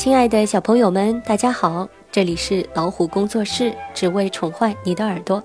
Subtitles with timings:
[0.00, 1.86] 亲爱的小朋友们，大家好！
[2.10, 5.44] 这里是老虎工作室，只为宠坏你的耳朵。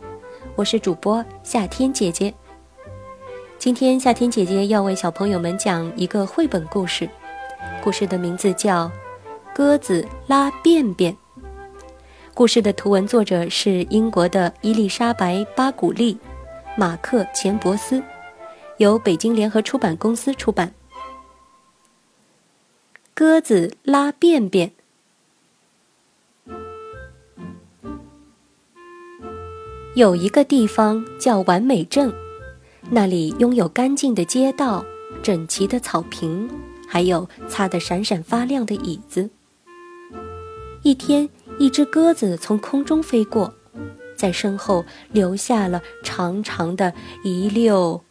[0.55, 2.33] 我是主播夏天姐姐。
[3.60, 7.10] 今天夏天姐姐要为小朋友们讲一个绘本故事，
[7.83, 8.85] 故事的名字叫
[9.53, 11.12] 《鸽子拉便便》。
[12.33, 16.17] 故事的图文作者是英国的伊丽莎白·巴古利、
[16.77, 18.02] 马克·钱伯斯，
[18.77, 20.73] 由北京联合出版公司出版。
[23.17, 24.73] 鸽子拉便便。
[29.95, 32.13] 有一个地方叫完美镇，
[32.89, 34.85] 那里拥有干净的街道、
[35.23, 36.49] 整齐的草坪，
[36.89, 39.29] 还有擦得闪闪发亮的椅子。
[40.81, 43.53] 一天，一只鸽子从空中飞过，
[44.17, 48.03] 在身后留下了长长的一溜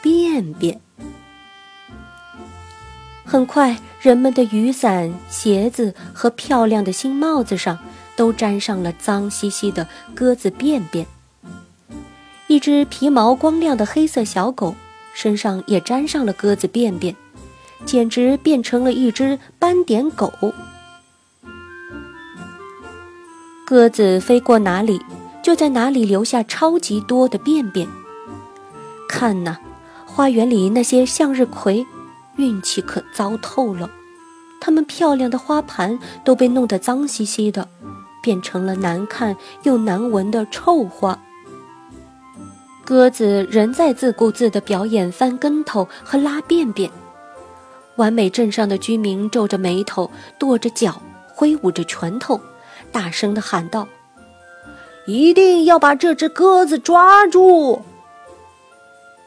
[0.00, 0.80] 便便。
[3.30, 7.78] 很快，人们的雨伞、鞋子和漂亮的新帽子上
[8.16, 11.06] 都沾上了脏兮兮的鸽子便便。
[12.46, 14.74] 一只皮毛光亮的黑色小狗
[15.14, 17.14] 身上也沾上了鸽子便便，
[17.84, 20.32] 简直变成了一只斑点狗。
[23.66, 25.02] 鸽子飞过哪里，
[25.42, 27.86] 就在哪里留下超级多的便便。
[29.06, 29.58] 看呐，
[30.06, 31.86] 花园里那些向日葵。
[32.38, 33.90] 运气可糟透了，
[34.60, 37.68] 它们漂亮的花盘都被弄得脏兮兮的，
[38.22, 41.18] 变成了难看又难闻的臭花。
[42.84, 46.90] 鸽子仍在自顾自地表演翻跟头和拉便便。
[47.96, 51.02] 完美镇上的居民皱着眉头，跺着脚，
[51.34, 52.40] 挥舞着拳头，
[52.92, 53.86] 大声地喊道
[55.06, 57.82] ：“一定要把这只鸽子抓住！”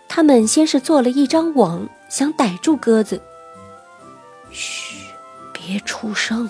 [0.08, 1.88] 他们先是做了一张网。
[2.12, 3.22] 想逮住鸽子，
[4.50, 5.06] 嘘，
[5.54, 6.50] 别出声。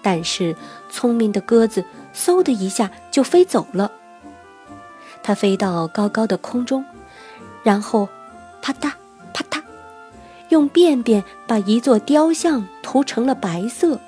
[0.00, 0.56] 但是
[0.88, 3.92] 聪明的鸽子嗖的一下就飞走了。
[5.22, 6.82] 它飞到高高的空中，
[7.62, 8.08] 然后
[8.62, 8.90] 啪嗒
[9.34, 9.62] 啪嗒，
[10.48, 14.00] 用便便把一座雕像涂成了白色。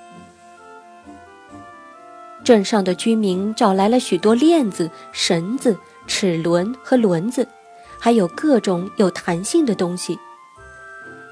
[2.42, 7.46] 镇上的居民找来了许多链子、绳子、齿轮和轮子。
[8.00, 10.18] 还有各种有弹性的东西。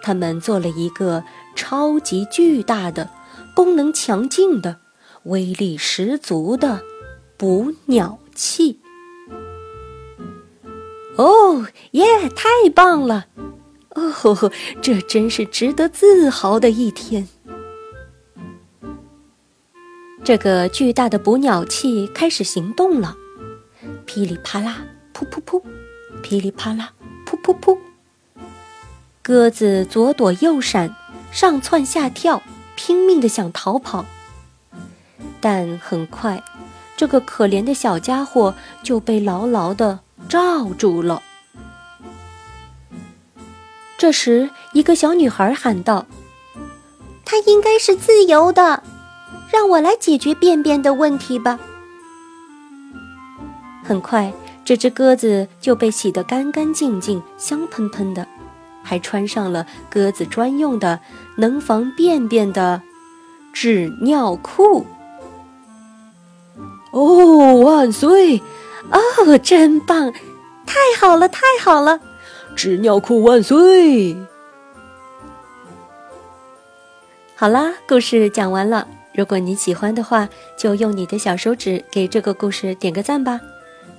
[0.03, 1.25] 他们做了一个
[1.57, 3.11] 超级巨大的、
[3.55, 4.79] 功能强劲的、
[5.25, 6.83] 威力十足的
[7.37, 8.81] 捕鸟器。
[11.17, 12.29] 哦耶！
[12.29, 13.27] 太棒了！
[13.91, 17.29] 哦，这真是值得自豪的一天。
[20.23, 23.17] 这个巨大的捕鸟器开始行动了，
[24.07, 25.61] 噼里啪啦，噗噗噗。
[26.23, 26.93] 噼里啪啦，
[27.27, 27.79] 噗噗噗！
[29.23, 30.95] 鸽子左躲右闪，
[31.31, 32.43] 上蹿下跳，
[32.77, 34.05] 拼命的想逃跑。
[35.41, 36.43] 但很快，
[36.97, 41.23] 这个可怜的小家伙就被牢牢的罩住了。
[43.97, 46.07] 这时，一个小女孩喊道
[47.25, 48.83] ：“它应该是自由的，
[49.53, 51.59] 让我来解决便便的问题吧。”
[53.85, 54.33] 很快。
[54.69, 58.29] 这只鸽子就被洗得干干净净、香喷喷的，
[58.83, 61.01] 还穿上了鸽子专用的
[61.39, 62.83] 能防便便的
[63.51, 64.85] 纸尿裤。
[66.93, 68.43] 哦，万岁！
[68.91, 70.13] 哦，真棒！
[70.67, 71.99] 太好了，太好了！
[72.55, 74.19] 纸尿裤万岁！
[77.37, 78.87] 好啦，故事讲完了。
[79.15, 83.41] 如果你喜欢的话，就用你的小手指给这个故事点个赞吧。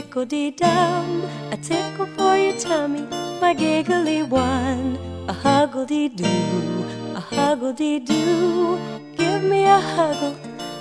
[0.00, 3.02] tickle dee dum, a tickle for your tummy,
[3.38, 4.96] my giggly one.
[5.28, 8.78] A huggle dee doo, a huggle dee doo.
[9.18, 10.34] Give me a huggle,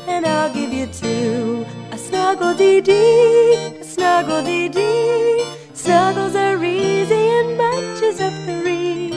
[0.07, 1.65] and I'll give you two.
[1.91, 5.43] A snuggle dee dee, a snuggle dee dee.
[5.73, 9.09] Snuggles are easy and matches of three.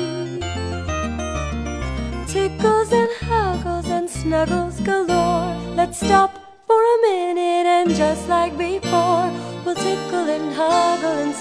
[2.27, 5.55] Tickles and huggles and snuggles galore.
[5.77, 6.33] Let's stop
[6.67, 11.35] for a minute and just like before we'll tickle and huggle and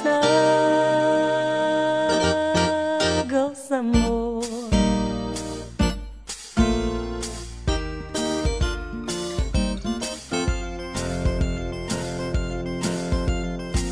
[3.29, 4.41] snuggle some more.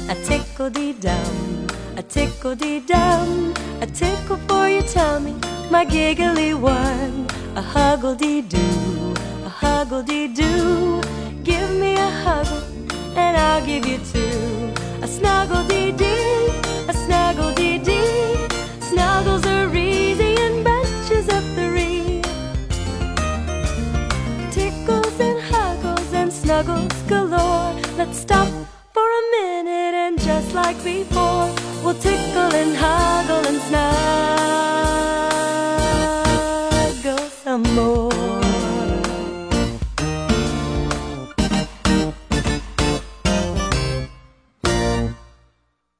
[0.10, 5.36] a tickle dee dum, a tickle dee dum, a tickle for your tummy,
[5.70, 9.14] my giggly one, a huggle dee doo,
[9.46, 11.00] a huggle dee doo.
[11.44, 12.64] Give me a huggle,
[13.16, 14.19] and I'll give you two,
[15.20, 15.92] snuggle dee
[16.88, 17.80] a snuggle dee.
[18.90, 22.22] Snuggles are easy in bunches of three.
[24.58, 27.74] Tickles and huggles and snuggles galore.
[27.98, 28.50] Let's stop
[28.94, 31.48] for a minute and just like before,
[31.84, 33.10] we'll tickle and hug.